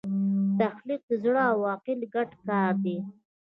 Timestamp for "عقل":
1.73-1.99